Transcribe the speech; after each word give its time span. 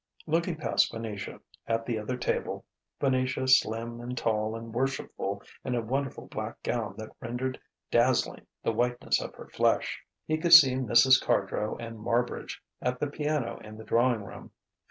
Looking 0.25 0.55
past 0.55 0.91
Venetia, 0.91 1.41
at 1.67 1.85
the 1.85 1.99
other 1.99 2.17
table 2.17 2.65
Venetia 2.99 3.47
slim 3.47 4.01
and 4.01 4.17
tall 4.17 4.55
and 4.55 4.73
worshipful 4.73 5.43
in 5.63 5.75
a 5.75 5.81
wonderful 5.83 6.25
black 6.25 6.63
gown 6.63 6.95
that 6.97 7.09
rendered 7.19 7.59
dazzling 7.91 8.47
the 8.63 8.71
whiteness 8.73 9.21
of 9.21 9.35
her 9.35 9.45
flesh 9.49 10.01
he 10.25 10.39
could 10.39 10.53
see 10.53 10.73
Mrs. 10.73 11.21
Cardrow 11.23 11.77
and 11.79 11.99
Marbridge 11.99 12.63
at 12.81 12.99
the 12.99 13.11
piano 13.11 13.59
in 13.63 13.77
the 13.77 13.83
drawing 13.83 14.23
room. 14.23 14.49